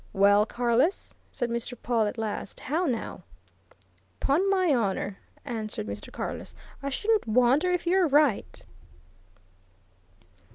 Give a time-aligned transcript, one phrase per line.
[0.13, 1.75] "Well, Carless?" said Mr.
[1.79, 2.59] Pawle at last.
[2.61, 3.21] "How now?"
[4.19, 6.11] "'Pon my honour," answered Mr.
[6.11, 8.65] Carless, "I shouldn't wonder if you're right!"